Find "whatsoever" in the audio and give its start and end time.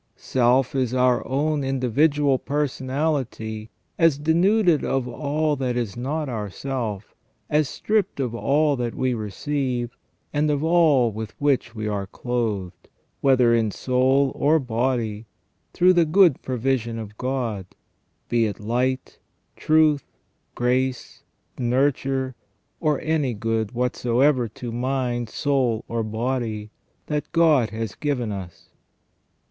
23.73-24.47